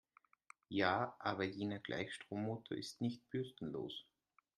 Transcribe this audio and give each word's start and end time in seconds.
Ja, 0.69 1.15
aber 1.19 1.43
jener 1.43 1.77
Gleichstrommotor 1.77 2.75
ist 2.75 3.01
nicht 3.01 3.29
bürstenlos. 3.29 4.07